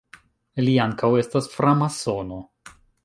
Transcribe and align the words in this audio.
Li 0.67 0.71
ankaŭ 0.85 1.09
estas 1.23 1.49
framasono. 1.57 2.41